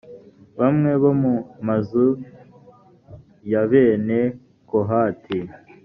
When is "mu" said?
1.21-1.35